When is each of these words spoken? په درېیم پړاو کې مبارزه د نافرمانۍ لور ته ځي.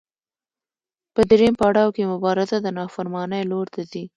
په 1.13 1.21
درېیم 1.29 1.53
پړاو 1.59 1.93
کې 1.95 2.09
مبارزه 2.13 2.57
د 2.61 2.67
نافرمانۍ 2.77 3.41
لور 3.51 3.67
ته 3.73 3.81
ځي. 3.91 4.03